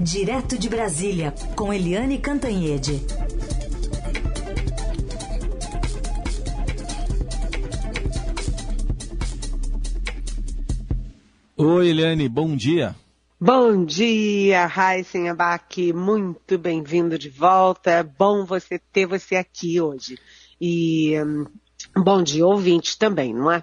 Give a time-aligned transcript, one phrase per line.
[0.00, 3.00] Direto de Brasília, com Eliane Cantanhede.
[11.56, 12.94] Oi, Eliane, bom dia.
[13.40, 17.90] Bom dia, Raíssen Abac, muito bem-vindo de volta.
[17.90, 20.18] É bom você ter você aqui hoje.
[20.60, 21.46] E um,
[22.02, 23.62] bom dia, ouvintes também, não é?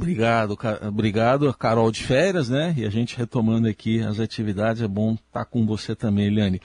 [0.00, 0.58] Obrigado,
[0.88, 2.74] obrigado, Carol de férias, né?
[2.74, 6.58] E a gente retomando aqui as atividades, é bom estar com você também, Eliane.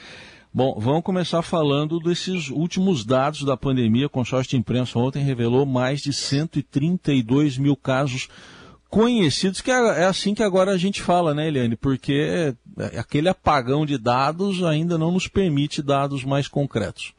[0.53, 4.05] Bom, vamos começar falando desses últimos dados da pandemia.
[4.05, 8.29] O consórcio de imprensa ontem revelou mais de 132 mil casos
[8.89, 11.75] conhecidos, que é, é assim que agora a gente fala, né, Eliane?
[11.75, 12.55] Porque
[12.97, 17.13] aquele apagão de dados ainda não nos permite dados mais concretos.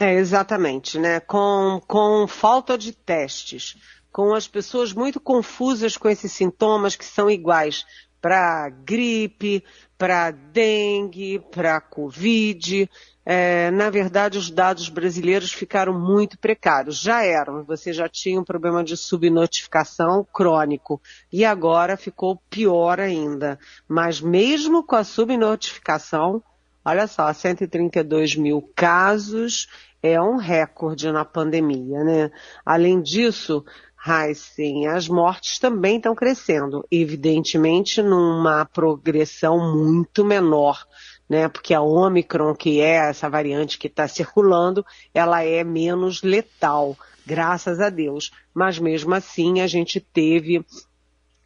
[0.00, 1.20] É, exatamente, né?
[1.20, 3.76] Com, com falta de testes
[4.18, 7.86] com as pessoas muito confusas com esses sintomas que são iguais
[8.20, 9.62] para gripe,
[9.96, 12.90] para dengue, para covid.
[13.24, 17.00] É, na verdade, os dados brasileiros ficaram muito precários.
[17.00, 21.00] Já eram, você já tinha um problema de subnotificação crônico
[21.32, 23.56] e agora ficou pior ainda.
[23.86, 26.42] Mas mesmo com a subnotificação,
[26.84, 29.68] olha só, 132 mil casos
[30.02, 32.30] é um recorde na pandemia, né?
[32.64, 33.64] Além disso,
[34.06, 40.86] Heisen, as mortes também estão crescendo, evidentemente numa progressão muito menor,
[41.28, 41.48] né?
[41.48, 47.80] Porque a Omicron, que é essa variante que está circulando, ela é menos letal, graças
[47.80, 48.30] a Deus.
[48.54, 50.64] Mas mesmo assim a gente teve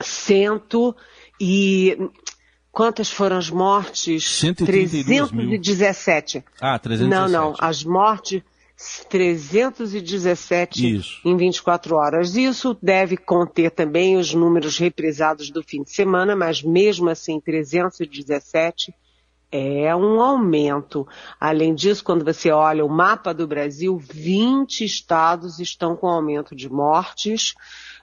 [0.01, 0.95] cento
[1.41, 1.97] e
[2.73, 4.39] Quantas foram as mortes?
[4.65, 6.37] 317.
[6.37, 6.45] Mil.
[6.59, 7.07] Ah, 317.
[7.07, 7.55] Não, não.
[7.59, 8.43] As mortes
[9.09, 11.21] 317 Isso.
[11.25, 12.37] em 24 horas.
[12.37, 18.95] Isso deve conter também os números represados do fim de semana, mas mesmo assim 317
[19.53, 21.07] é um aumento.
[21.39, 26.71] Além disso, quando você olha o mapa do Brasil, 20 estados estão com aumento de
[26.71, 27.55] mortes.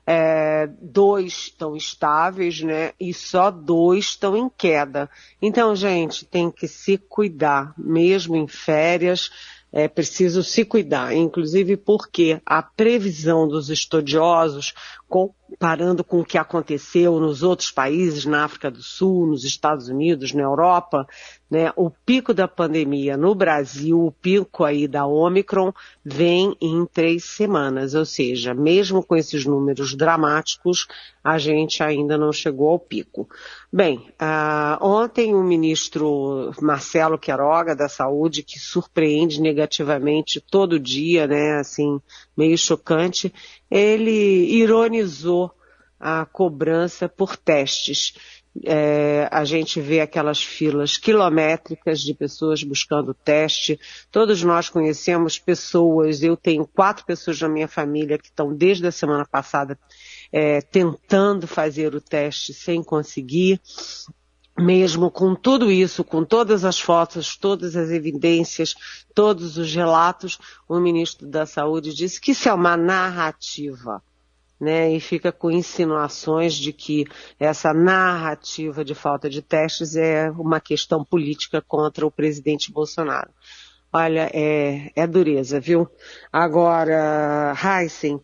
[0.06, 2.94] É, dois estão estáveis, né?
[3.00, 5.10] E só dois estão em queda.
[5.42, 9.30] Então, gente, tem que se cuidar, mesmo em férias
[9.72, 14.74] é preciso se cuidar, inclusive porque a previsão dos estudiosos,
[15.50, 20.32] comparando com o que aconteceu nos outros países, na África do Sul, nos Estados Unidos,
[20.32, 21.08] na Europa,
[21.50, 25.74] né, o pico da pandemia no Brasil, o pico aí da Omicron,
[26.06, 30.88] vem em três semanas, ou seja, mesmo com esses números dramáticos,
[31.24, 33.28] a gente ainda não chegou ao pico.
[33.74, 41.60] Bem, uh, ontem o ministro Marcelo Queiroga da Saúde, que surpreende negativamente todo dia, né,
[41.60, 42.00] assim,
[42.38, 43.34] meio chocante,
[43.70, 44.12] ele
[44.56, 45.52] ironizou
[46.00, 48.14] a cobrança por testes
[48.66, 53.80] é, a gente vê aquelas filas quilométricas de pessoas buscando teste.
[54.12, 58.92] Todos nós conhecemos pessoas, eu tenho quatro pessoas na minha família que estão desde a
[58.92, 59.78] semana passada
[60.32, 63.62] é, tentando fazer o teste sem conseguir.
[64.60, 68.76] Mesmo com tudo isso, com todas as fotos, todas as evidências,
[69.16, 70.38] todos os relatos,
[70.68, 74.04] o ministro da Saúde disse que isso é uma narrativa
[74.60, 77.06] né, e fica com insinuações de que
[77.40, 83.30] essa narrativa de falta de testes é uma questão política contra o presidente Bolsonaro.
[83.92, 85.90] Olha, é, é dureza, viu?
[86.32, 88.22] Agora, Heisen,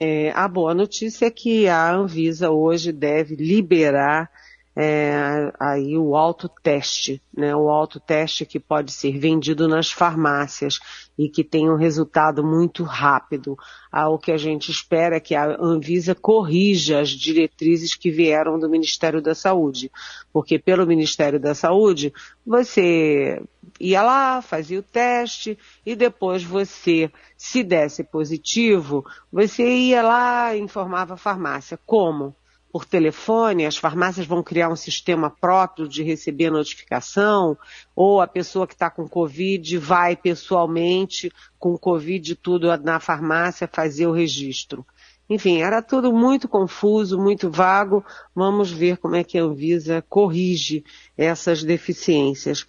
[0.00, 4.28] é, a boa notícia é que a Anvisa hoje deve liberar
[4.76, 7.54] é, aí o autoteste, né?
[7.54, 10.80] O autoteste que pode ser vendido nas farmácias
[11.16, 13.56] e que tem um resultado muito rápido.
[13.90, 18.58] Ah, o que a gente espera é que a Anvisa corrija as diretrizes que vieram
[18.58, 19.92] do Ministério da Saúde.
[20.32, 22.12] Porque pelo Ministério da Saúde,
[22.44, 23.40] você
[23.78, 25.56] ia lá, fazia o teste
[25.86, 31.78] e depois você, se desse positivo, você ia lá e informava a farmácia.
[31.86, 32.34] Como?
[32.74, 37.56] Por telefone, as farmácias vão criar um sistema próprio de receber notificação,
[37.94, 44.08] ou a pessoa que está com Covid vai pessoalmente, com Covid tudo na farmácia, fazer
[44.08, 44.84] o registro.
[45.30, 48.04] Enfim, era tudo muito confuso, muito vago.
[48.34, 50.84] Vamos ver como é que a Anvisa corrige
[51.16, 52.66] essas deficiências.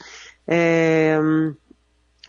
[0.48, 1.18] É...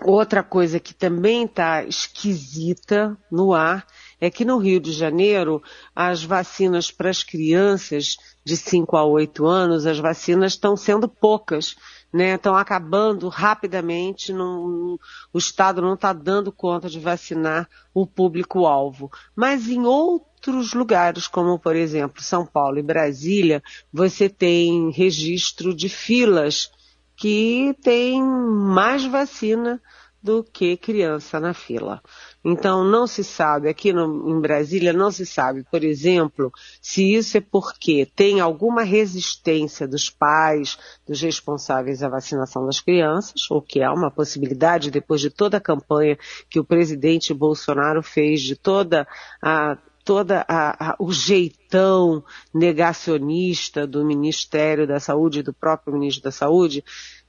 [0.03, 3.87] Outra coisa que também está esquisita no ar
[4.21, 5.63] é que no Rio de Janeiro,
[5.95, 11.77] as vacinas para as crianças de 5 a 8 anos, as vacinas estão sendo poucas,
[12.13, 12.35] né?
[12.35, 14.99] Estão acabando rapidamente, não,
[15.33, 19.11] o Estado não está dando conta de vacinar o público-alvo.
[19.35, 25.89] Mas em outros lugares, como por exemplo São Paulo e Brasília, você tem registro de
[25.89, 26.71] filas
[27.17, 29.81] que tem mais vacina
[30.27, 32.03] do que criança na fila.
[32.45, 36.53] Então, não se sabe, aqui no, em Brasília, não se sabe, por exemplo,
[36.83, 40.77] se isso é porque tem alguma resistência dos pais,
[41.07, 45.61] dos responsáveis à vacinação das crianças, o que é uma possibilidade depois de toda a
[45.61, 46.19] campanha
[46.51, 49.07] que o presidente Bolsonaro fez, de toda
[49.41, 52.23] a toda a, a, o jeitão
[52.55, 56.85] negacionista do Ministério da Saúde, do próprio ministro da Saúde,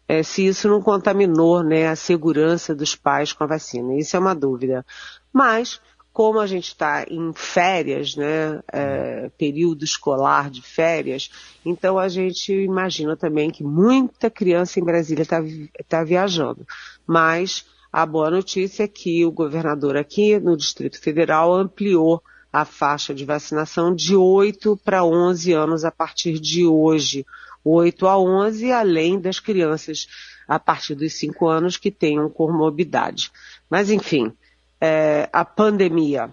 [0.07, 3.95] é, se isso não contaminou né, a segurança dos pais com a vacina.
[3.95, 4.85] Isso é uma dúvida.
[5.33, 5.81] Mas,
[6.13, 11.29] como a gente está em férias, né, é, período escolar de férias,
[11.65, 15.41] então a gente imagina também que muita criança em Brasília está
[15.87, 16.65] tá viajando.
[17.05, 22.21] Mas a boa notícia é que o governador aqui no Distrito Federal ampliou
[22.51, 27.25] a faixa de vacinação de 8 para 11 anos a partir de hoje.
[27.69, 30.07] 8 a 11, além das crianças
[30.47, 33.31] a partir dos 5 anos que tenham comorbidade.
[33.69, 34.31] Mas, enfim,
[34.79, 36.29] é, a pandemia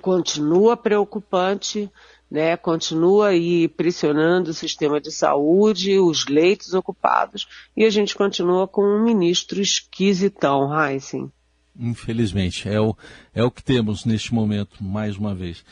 [0.00, 1.90] continua preocupante,
[2.30, 7.46] né, continua aí pressionando o sistema de saúde, os leitos ocupados,
[7.76, 11.30] e a gente continua com um ministro esquisitão, Heisen.
[11.78, 12.96] Infelizmente, é o,
[13.34, 15.64] é o que temos neste momento, mais uma vez.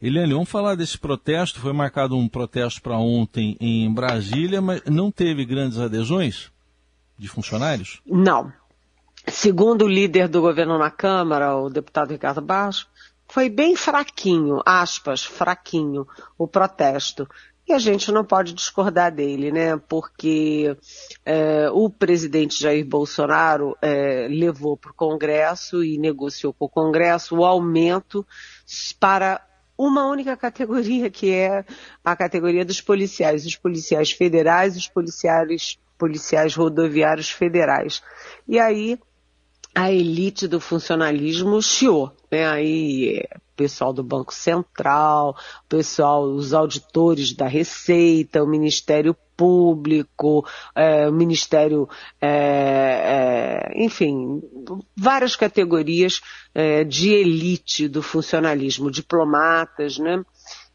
[0.00, 1.60] Eliane, vamos falar desse protesto.
[1.60, 6.50] Foi marcado um protesto para ontem em Brasília, mas não teve grandes adesões
[7.18, 8.00] de funcionários?
[8.06, 8.52] Não.
[9.26, 12.86] Segundo o líder do governo na Câmara, o deputado Ricardo Barros,
[13.26, 16.06] foi bem fraquinho, aspas, fraquinho,
[16.36, 17.26] o protesto.
[17.66, 19.78] E a gente não pode discordar dele, né?
[19.88, 20.76] Porque
[21.24, 27.36] é, o presidente Jair Bolsonaro é, levou para o Congresso e negociou com o Congresso
[27.36, 28.26] o aumento
[29.00, 29.40] para
[29.76, 31.64] uma única categoria, que é
[32.04, 38.02] a categoria dos policiais, os policiais federais, os policiais, policiais rodoviários federais.
[38.46, 38.98] E aí
[39.74, 42.46] a elite do funcionalismo chiou, né?
[42.46, 43.24] Aí
[43.56, 45.36] pessoal do Banco Central,
[45.68, 51.88] pessoal, os auditores da Receita, o Ministério Público, é, o Ministério,
[52.20, 54.42] é, é, enfim,
[54.96, 56.20] várias categorias
[56.54, 60.24] é, de elite do funcionalismo, diplomatas, né?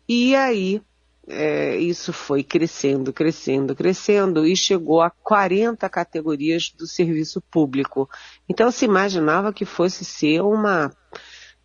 [0.07, 0.81] E aí
[1.29, 8.09] é, isso foi crescendo, crescendo, crescendo e chegou a 40 categorias do serviço público.
[8.49, 10.91] Então se imaginava que fosse ser uma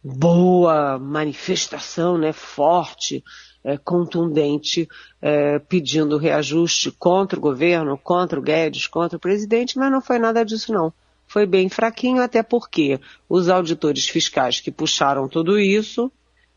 [0.04, 3.24] boa manifestação, né, forte,
[3.64, 4.86] é, contundente,
[5.22, 10.18] é, pedindo reajuste contra o governo, contra o Guedes, contra o presidente, mas não foi
[10.18, 10.92] nada disso não.
[11.26, 16.12] Foi bem fraquinho, até porque os auditores fiscais que puxaram tudo isso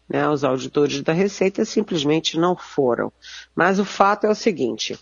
[0.10, 3.12] né, os auditores da Receita simplesmente não foram.
[3.56, 4.98] Mas o fato é o seguinte: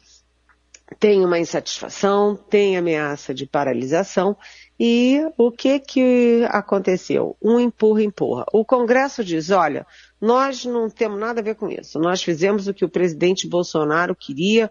[0.99, 4.35] tem uma insatisfação, tem ameaça de paralisação
[4.79, 7.37] e o que que aconteceu?
[7.41, 8.45] Um empurra, empurra.
[8.51, 9.87] O Congresso diz, olha,
[10.19, 11.97] nós não temos nada a ver com isso.
[11.97, 14.69] Nós fizemos o que o presidente Bolsonaro queria,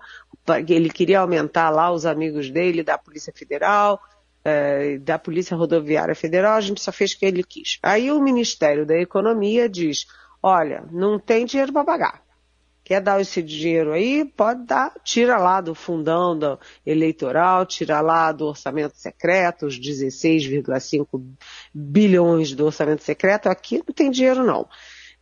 [0.69, 3.99] ele queria aumentar lá os amigos dele da Polícia Federal,
[4.45, 7.79] eh, da Polícia Rodoviária Federal, a gente só fez o que ele quis.
[7.83, 10.07] Aí o Ministério da Economia diz,
[10.43, 12.24] olha, não tem dinheiro para pagar.
[12.85, 14.27] Quer dar esse dinheiro aí?
[14.27, 21.25] Pode dar, tira lá do fundão do eleitoral, tira lá do orçamento secreto, os 16,5
[21.73, 23.49] bilhões do orçamento secreto.
[23.49, 24.69] Aqui não tem dinheiro não.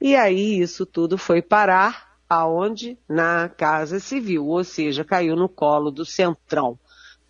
[0.01, 2.99] E aí isso tudo foi parar aonde?
[3.09, 6.79] Na Casa Civil, ou seja, caiu no colo do Centrão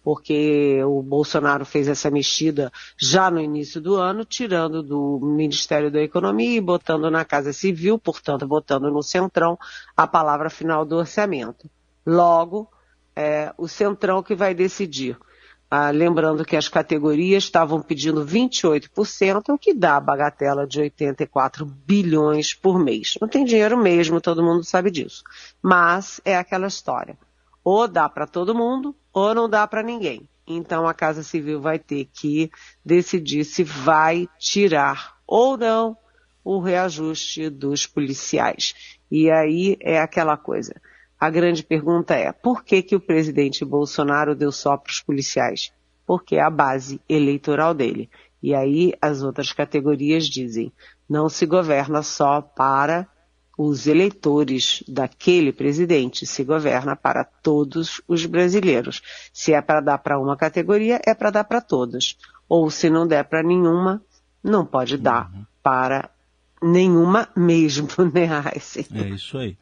[0.03, 6.03] porque o Bolsonaro fez essa mexida já no início do ano, tirando do Ministério da
[6.03, 9.59] Economia e botando na Casa Civil, portanto, botando no Centrão
[9.97, 11.71] a palavra final do orçamento.
[12.05, 12.69] Logo,
[13.15, 15.17] é o Centrão que vai decidir.
[15.75, 21.65] Ah, lembrando que as categorias estavam pedindo 28%, o que dá a bagatela de 84
[21.65, 23.17] bilhões por mês.
[23.19, 25.23] Não tem dinheiro mesmo, todo mundo sabe disso.
[25.63, 27.17] Mas é aquela história.
[27.65, 30.29] Ou dá para todo mundo, ou não dá para ninguém.
[30.47, 32.51] Então a Casa Civil vai ter que
[32.85, 35.97] decidir se vai tirar ou não
[36.45, 38.99] o reajuste dos policiais.
[39.11, 40.75] E aí é aquela coisa.
[41.19, 45.73] A grande pergunta é, por que, que o presidente Bolsonaro deu só para os policiais?
[46.05, 48.11] Porque é a base eleitoral dele.
[48.43, 50.73] E aí as outras categorias dizem,
[51.09, 53.07] não se governa só para
[53.57, 59.03] os eleitores daquele presidente se governa para todos os brasileiros.
[59.33, 62.17] Se é para dar para uma categoria, é para dar para todas.
[62.49, 64.03] Ou se não der para nenhuma,
[64.43, 65.45] não pode dar uhum.
[65.63, 66.11] para
[66.63, 68.87] nenhuma mesmo, né, Heisen?
[68.95, 69.57] É isso aí.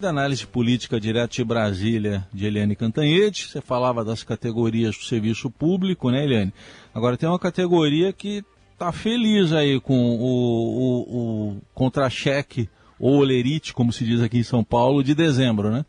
[0.00, 3.48] da análise política direto de Brasília, de Eliane Cantanhete.
[3.48, 6.54] Você falava das categorias do serviço público, né, Eliane?
[6.94, 13.74] Agora tem uma categoria que está feliz aí com o, o, o contra-cheque ou olerite,
[13.74, 15.84] como se diz aqui em São Paulo, de dezembro, né?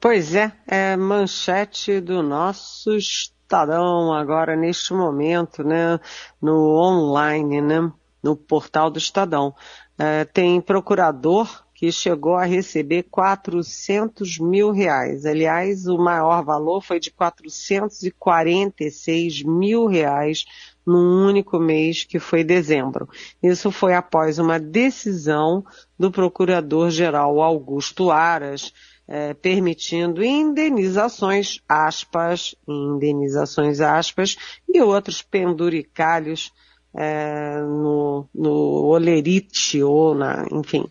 [0.00, 6.00] Pois é, é manchete do nosso Estadão agora neste momento, né,
[6.42, 9.54] no online, né, no portal do Estadão.
[9.98, 15.24] É, tem procurador que chegou a receber 400 mil reais.
[15.26, 20.46] Aliás, o maior valor foi de 446 mil reais
[20.86, 23.08] num único mês, que foi dezembro.
[23.42, 25.64] Isso foi após uma decisão
[25.98, 28.72] do Procurador-Geral Augusto Aras,
[29.08, 34.36] é, permitindo indenizações, aspas, indenizações, aspas,
[34.68, 36.52] e outros penduricalhos
[36.94, 40.88] é, no, no olerite ou na, enfim,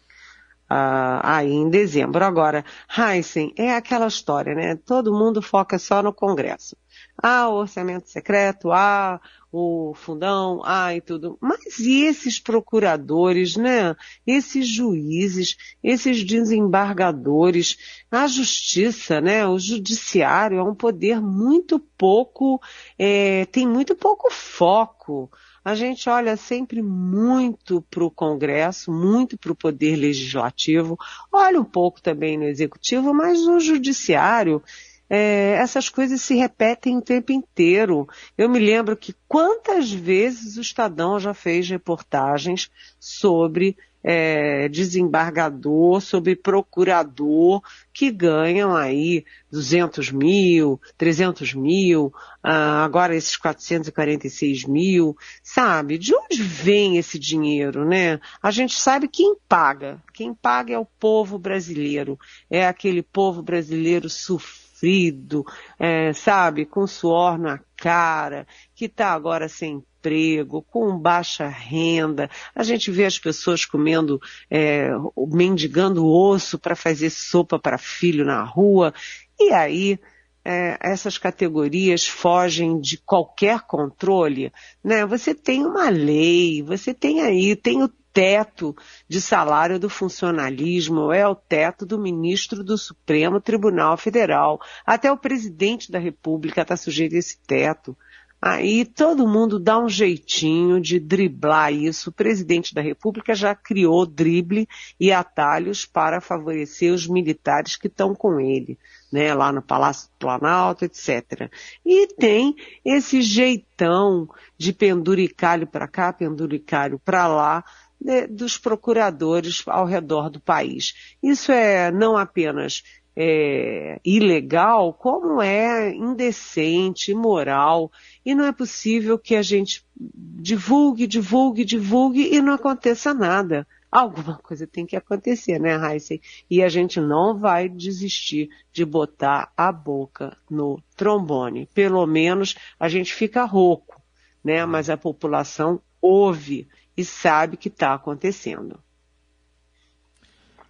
[0.69, 2.23] uh, aí em dezembro.
[2.23, 2.63] Agora,
[2.97, 4.75] Heisen, é aquela história, né?
[4.75, 6.75] Todo mundo foca só no Congresso.
[7.17, 11.37] Ah, o orçamento secreto, ah, o fundão, ah, e tudo.
[11.39, 13.95] Mas e esses procuradores, né?
[14.27, 17.77] Esses juízes, esses desembargadores,
[18.11, 19.47] a justiça, né?
[19.47, 22.61] O judiciário é um poder muito pouco,
[22.99, 25.31] é, tem muito pouco foco.
[25.63, 30.95] A gente olha sempre muito para o Congresso, muito para o Poder Legislativo,
[31.31, 34.61] olha um pouco também no Executivo, mas no Judiciário
[35.09, 38.07] é, essas coisas se repetem o tempo inteiro.
[38.37, 46.35] Eu me lembro que quantas vezes o Estadão já fez reportagens sobre é, desembargador, sobre
[46.35, 47.59] procurador,
[47.91, 55.97] que ganham aí 200 mil, 300 mil, ah, agora esses 446 mil, sabe?
[55.97, 58.19] De onde vem esse dinheiro, né?
[58.43, 59.99] A gente sabe quem paga.
[60.13, 62.19] Quem paga é o povo brasileiro.
[62.47, 65.45] É aquele povo brasileiro sofrido sofrido,
[65.79, 72.29] é, sabe, com suor na cara, que está agora sem emprego, com baixa renda.
[72.53, 74.19] A gente vê as pessoas comendo,
[74.51, 74.89] é,
[75.29, 78.93] mendigando osso para fazer sopa para filho na rua.
[79.39, 79.99] E aí,
[80.43, 84.51] é, essas categorias fogem de qualquer controle,
[84.83, 85.05] né?
[85.05, 88.73] Você tem uma lei, você tem aí, tem o teto
[89.09, 94.61] de salário do funcionalismo, é o teto do ministro do Supremo Tribunal Federal.
[94.85, 97.95] Até o presidente da República está sujeito a esse teto.
[98.41, 102.09] Aí todo mundo dá um jeitinho de driblar isso.
[102.09, 104.67] O presidente da República já criou drible
[104.99, 108.77] e atalhos para favorecer os militares que estão com ele,
[109.11, 111.49] né, lá no Palácio do Planalto, etc.
[111.83, 112.55] E tem
[112.85, 117.63] esse jeitão de penduricalho para cá, penduricalho para lá,
[118.05, 121.15] né, dos procuradores ao redor do país.
[121.23, 122.83] Isso é não apenas
[123.15, 127.91] é, ilegal, como é indecente, imoral,
[128.23, 133.65] e não é possível que a gente divulgue, divulgue, divulgue e não aconteça nada.
[133.91, 136.21] Alguma coisa tem que acontecer, né, Heisen?
[136.47, 141.67] E a gente não vai desistir de botar a boca no trombone.
[141.73, 143.99] Pelo menos a gente fica rouco,
[144.43, 144.63] né?
[144.63, 146.67] Mas a população ouve
[146.97, 148.79] e sabe que está acontecendo.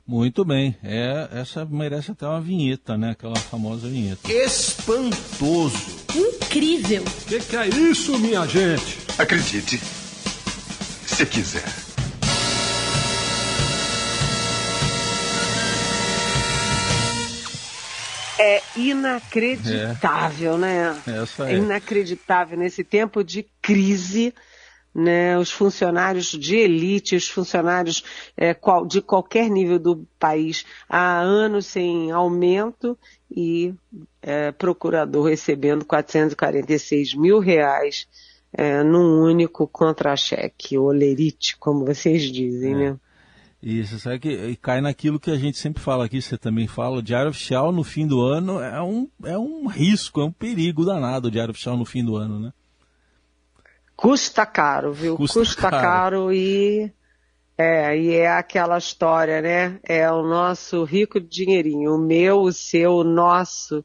[0.07, 0.77] Muito bem.
[0.83, 3.11] É, essa merece até uma vinheta, né?
[3.11, 4.31] Aquela famosa vinheta.
[4.31, 6.05] Espantoso.
[6.15, 7.01] Incrível.
[7.01, 8.99] O que, que é isso, minha gente?
[9.17, 11.65] Acredite, se quiser.
[18.37, 20.57] É inacreditável, é.
[20.57, 21.01] né?
[21.07, 21.53] Essa é.
[21.53, 24.35] é inacreditável nesse tempo de crise
[24.95, 28.01] né, os funcionários de elite, os funcionários
[28.37, 32.97] é, qual, de qualquer nível do país há anos sem aumento
[33.29, 33.73] e
[34.21, 38.07] é, procurador recebendo 446 mil reais
[38.53, 42.77] é, num único contra-cheque, olerite, como vocês dizem, é.
[42.77, 42.99] né?
[43.61, 46.97] Isso, sabe que e cai naquilo que a gente sempre fala aqui, você também fala,
[46.97, 50.85] o diário oficial no fim do ano é um, é um risco, é um perigo
[50.85, 52.53] danado o diário oficial no fim do ano, né?
[53.95, 55.15] Custa caro, viu?
[55.15, 55.81] Custa, Custa caro.
[55.81, 56.33] caro.
[56.33, 56.91] e
[57.57, 59.79] é, e é aquela história, né?
[59.83, 63.83] É o nosso rico dinheirinho, o meu, o seu, o nosso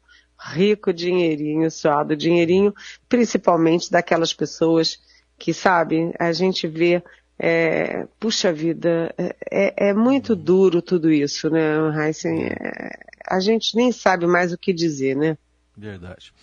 [0.53, 2.73] rico dinheirinho, suado dinheirinho,
[3.07, 4.99] principalmente daquelas pessoas
[5.37, 7.01] que, sabe, a gente vê,
[7.39, 9.13] é, puxa vida,
[9.49, 12.47] é, é, muito duro tudo isso, né, Heisen?
[12.47, 12.89] É,
[13.25, 15.37] a gente nem sabe mais o que dizer, né?
[15.75, 16.33] Verdade.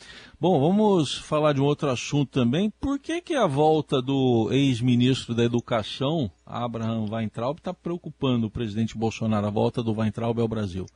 [0.40, 2.70] Bom, vamos falar de um outro assunto também.
[2.80, 8.97] Por que, que a volta do ex-ministro da Educação, Abraham Weintraub, está preocupando o presidente
[8.97, 10.87] Bolsonaro, a volta do Weintraub ao Brasil?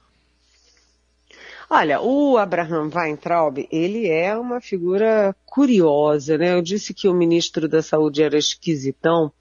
[1.69, 6.53] Olha, o Abraham Weintraub, ele é uma figura curiosa, né?
[6.53, 9.33] Eu disse que o ministro da Saúde era esquisitão,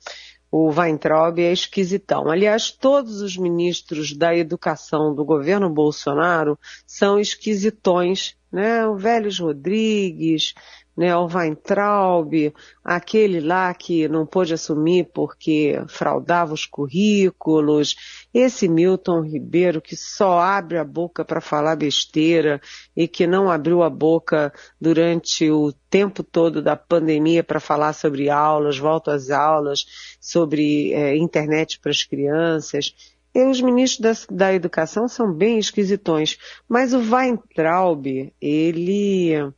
[0.52, 2.30] o Weintraub é esquisitão.
[2.30, 8.86] Aliás, todos os ministros da educação do governo Bolsonaro são esquisitões né?
[8.86, 10.54] O Vélez Rodrigues,
[10.96, 11.16] né?
[11.16, 17.96] O Weintraub, aquele lá que não pôde assumir porque fraudava os currículos,
[18.34, 22.62] esse Milton Ribeiro que só abre a boca para falar besteira
[22.96, 28.30] e que não abriu a boca durante o tempo todo da pandemia para falar sobre
[28.30, 29.86] aulas, volta às aulas,
[30.20, 32.94] sobre é, internet para as crianças.
[33.34, 38.06] E os ministros da, da educação são bem esquisitões, mas o Weintraub,
[38.42, 39.54] ele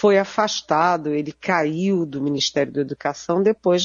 [0.00, 3.82] foi afastado, ele caiu do Ministério da Educação depois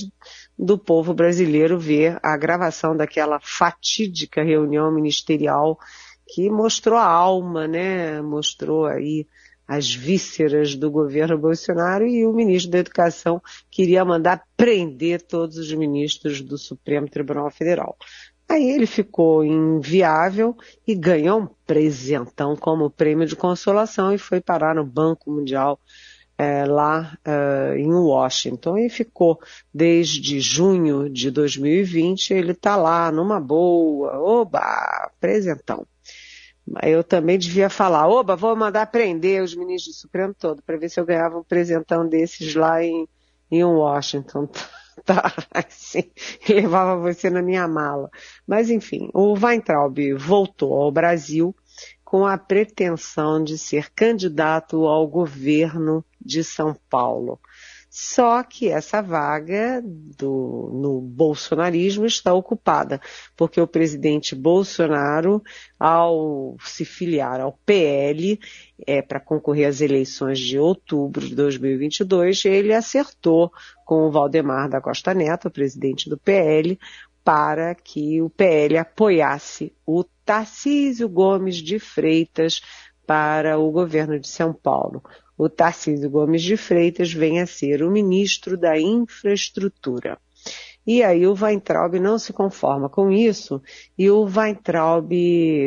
[0.58, 5.78] do povo brasileiro ver a gravação daquela fatídica reunião ministerial
[6.26, 8.22] que mostrou a alma, né?
[8.22, 9.28] Mostrou aí
[9.68, 15.74] as vísceras do governo Bolsonaro e o ministro da Educação queria mandar prender todos os
[15.74, 17.98] ministros do Supremo Tribunal Federal.
[18.48, 20.56] Aí ele ficou inviável
[20.88, 25.80] e ganhou um presentão como prêmio de consolação e foi parar no Banco Mundial
[26.38, 29.40] é, lá é, em Washington e ficou
[29.74, 32.34] desde junho de 2020.
[32.34, 35.86] Ele está lá numa boa, oba, presentão.
[36.82, 40.90] Eu também devia falar, oba, vou mandar prender os ministros do Supremo todo para ver
[40.90, 43.08] se eu ganhava um presentão desses lá em,
[43.52, 44.50] em Washington.
[45.06, 46.10] tá, assim,
[46.50, 48.10] levava você na minha mala.
[48.48, 51.56] Mas enfim, o Weintraub voltou ao Brasil
[52.06, 57.40] com a pretensão de ser candidato ao governo de São Paulo.
[57.90, 63.00] Só que essa vaga do, no bolsonarismo está ocupada,
[63.38, 65.42] porque o presidente Bolsonaro,
[65.80, 68.38] ao se filiar ao PL,
[68.86, 73.50] é, para concorrer às eleições de outubro de 2022, ele acertou
[73.86, 76.78] com o Valdemar da Costa Neto, presidente do PL,
[77.26, 82.62] para que o PL apoiasse o Tarcísio Gomes de Freitas
[83.06, 85.04] para o governo de São Paulo
[85.38, 90.18] o Tarcísio Gomes de Freitas venha a ser o ministro da Infraestrutura.
[90.88, 93.60] E aí o Weintraub não se conforma com isso
[93.98, 95.12] e o Weintraub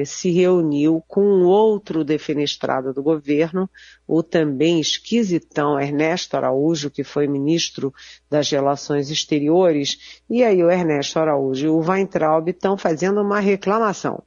[0.07, 3.69] se reuniu com outro defenestrado do governo,
[4.07, 7.93] o também esquisitão Ernesto Araújo, que foi ministro
[8.31, 14.23] das Relações Exteriores, e aí o Ernesto Araújo e o Weintraub estão fazendo uma reclamação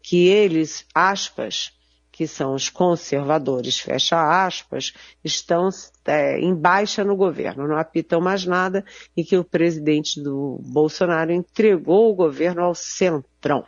[0.00, 1.72] que eles, aspas,
[2.16, 5.68] que são os conservadores, fecha aspas, estão
[6.06, 8.82] é, em baixa no governo, não apitam mais nada
[9.14, 13.66] e que o presidente do Bolsonaro entregou o governo ao centrão.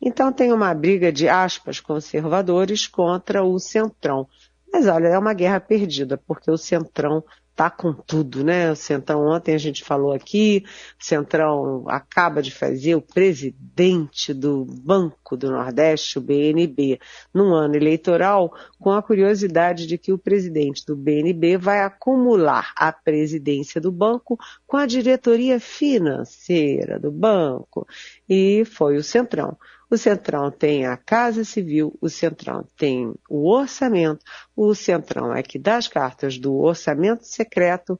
[0.00, 4.26] Então tem uma briga de aspas conservadores contra o centrão.
[4.72, 7.22] Mas olha, é uma guerra perdida, porque o centrão
[7.56, 8.70] tá com tudo, né?
[8.70, 10.62] O Centrão, ontem a gente falou aqui,
[11.00, 17.00] o Centrão acaba de fazer o presidente do Banco do Nordeste, o BNB,
[17.32, 22.92] num ano eleitoral, com a curiosidade de que o presidente do BNB vai acumular a
[22.92, 27.86] presidência do banco com a diretoria financeira do banco.
[28.28, 29.56] E foi o Centrão.
[29.88, 35.58] O Centrão tem a Casa Civil, o Centrão tem o orçamento, o Centrão é que
[35.58, 37.98] dá as cartas do orçamento secreto.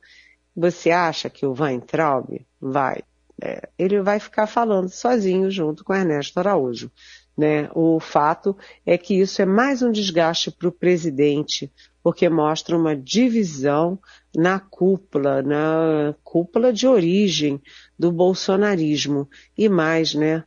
[0.54, 3.02] Você acha que o Weintraub vai?
[3.40, 6.90] É, ele vai ficar falando sozinho junto com Ernesto Araújo.
[7.36, 7.68] Né?
[7.74, 11.70] O fato é que isso é mais um desgaste para o presidente,
[12.02, 13.98] porque mostra uma divisão
[14.34, 17.60] na cúpula, na cúpula de origem
[17.98, 19.28] do bolsonarismo.
[19.56, 20.44] E mais, né?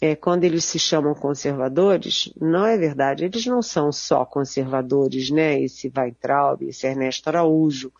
[0.00, 3.24] é, quando eles se chamam conservadores, não é verdade.
[3.24, 5.60] Eles não são só conservadores, né?
[5.60, 7.92] Esse Weintraub, esse Ernesto Araújo,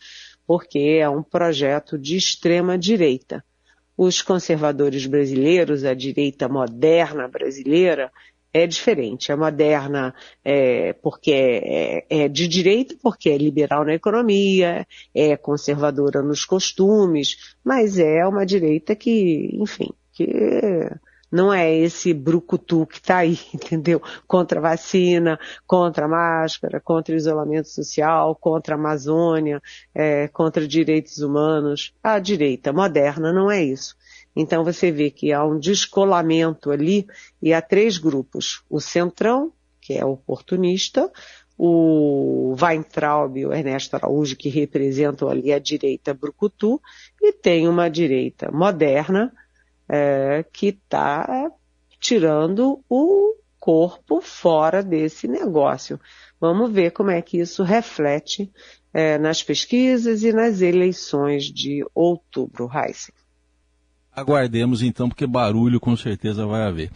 [0.47, 3.43] porque é um projeto de extrema direita.
[4.01, 8.09] Os conservadores brasileiros, a direita moderna brasileira,
[8.53, 9.29] é diferente.
[9.29, 16.21] É moderna é, porque é, é, de direita, porque é liberal na economia, é conservadora
[16.21, 20.25] nos costumes, mas é uma direita que, enfim, que
[21.31, 24.01] não é esse brucutu que está aí, entendeu?
[24.27, 29.61] Contra vacina, contra máscara, contra isolamento social, contra Amazônia,
[29.93, 31.93] é, contra direitos humanos.
[32.03, 33.95] A direita moderna não é isso.
[34.35, 37.07] Então você vê que há um descolamento ali
[37.41, 38.63] e há três grupos.
[38.69, 41.11] O centrão, que é oportunista,
[41.57, 46.81] o Weintraub e o Ernesto Araújo, que representam ali a direita brucutu,
[47.21, 49.33] e tem uma direita moderna
[49.89, 51.51] é, que está
[51.99, 55.99] tirando o corpo fora desse negócio.
[56.39, 58.49] Vamos ver como é que isso reflete
[58.93, 63.13] é, nas pesquisas e nas eleições de outubro, Heisen.
[64.11, 66.89] Aguardemos então, porque barulho com certeza vai haver.